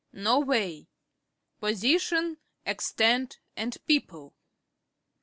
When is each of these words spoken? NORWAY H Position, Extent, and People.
NORWAY 0.13 0.77
H 0.79 0.87
Position, 1.59 2.39
Extent, 2.65 3.39
and 3.55 3.77
People. 3.85 4.33